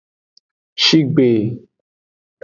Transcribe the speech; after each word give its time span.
Shigbe. 0.83 1.27